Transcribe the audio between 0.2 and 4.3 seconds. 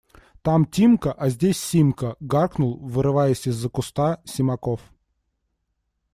–Там Тимка, а здесь Симка!– гаркнул, вырываясь из-за куста,